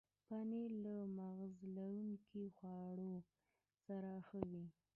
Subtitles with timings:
[0.25, 3.11] پنېر له مغز لرونکو خواړو
[3.83, 4.65] سره ښه وي.